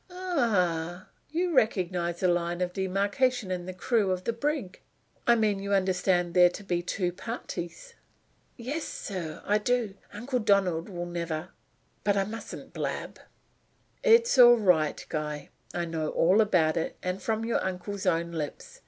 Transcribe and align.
"Ah, 0.09 1.09
you 1.29 1.53
recognize 1.55 2.23
a 2.23 2.27
line 2.27 2.59
of 2.61 2.73
demarcation 2.73 3.51
in 3.51 3.67
the 3.67 3.71
crew 3.75 4.09
of 4.09 4.23
the 4.23 4.33
brig? 4.33 4.79
I 5.27 5.35
mean 5.35 5.59
you 5.59 5.73
understand 5.75 6.33
there 6.33 6.49
to 6.49 6.63
be 6.63 6.81
two 6.81 7.11
parties." 7.11 7.93
"Yes, 8.57 8.83
sir, 8.83 9.43
I 9.45 9.59
do. 9.59 9.93
Uncle 10.11 10.39
Donald 10.39 10.89
will 10.89 11.05
never 11.05 11.49
But 12.03 12.17
I 12.17 12.23
mustn't 12.23 12.73
blab." 12.73 13.19
"It's 14.01 14.39
all 14.39 14.57
right, 14.57 15.05
Guy. 15.07 15.49
I 15.71 15.85
know 15.85 16.09
all 16.09 16.41
about 16.41 16.77
it, 16.77 16.97
and 17.03 17.21
from 17.21 17.45
your 17.45 17.63
uncle's 17.63 18.07
own 18.07 18.31
lips. 18.31 18.79